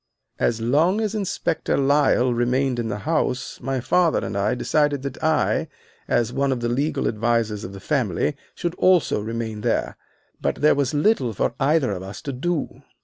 [0.39, 4.19] "As long as Inspector Lyle remained in the house my father
[4.55, 5.67] decided that I,
[6.07, 9.97] as one of the legal advisers of the family, should also remain there.
[10.41, 12.81] But there was little for either of us to do.